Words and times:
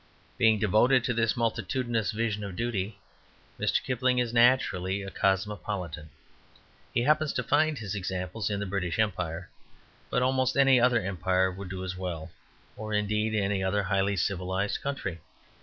Being 0.39 0.57
devoted 0.57 1.03
to 1.03 1.13
this 1.13 1.37
multitudinous 1.37 2.11
vision 2.11 2.43
of 2.43 2.55
duty, 2.55 2.97
Mr. 3.59 3.83
Kipling 3.83 4.17
is 4.17 4.33
naturally 4.33 5.03
a 5.03 5.11
cosmopolitan. 5.11 6.09
He 6.91 7.03
happens 7.03 7.31
to 7.33 7.43
find 7.43 7.77
his 7.77 7.93
examples 7.93 8.49
in 8.49 8.59
the 8.59 8.65
British 8.65 8.97
Empire, 8.97 9.51
but 10.09 10.23
almost 10.23 10.57
any 10.57 10.81
other 10.81 11.03
empire 11.03 11.51
would 11.51 11.69
do 11.69 11.83
as 11.83 11.95
well, 11.95 12.31
or, 12.75 12.95
indeed, 12.95 13.35
any 13.35 13.63
other 13.63 13.83
highly 13.83 14.15
civilized 14.15 14.81
country. 14.81 15.19